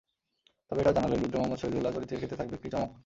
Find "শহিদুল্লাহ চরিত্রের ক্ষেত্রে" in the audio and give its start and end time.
1.59-2.39